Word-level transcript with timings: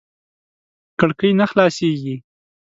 کړکۍ 0.99 1.31
نه 1.39 1.45
خلاصېږي. 1.51 2.15